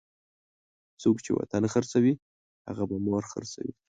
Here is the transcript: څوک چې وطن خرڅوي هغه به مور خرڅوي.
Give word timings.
څوک 1.01 1.15
چې 1.25 1.31
وطن 1.39 1.63
خرڅوي 1.73 2.13
هغه 2.67 2.83
به 2.89 2.95
مور 3.05 3.23
خرڅوي. 3.31 3.73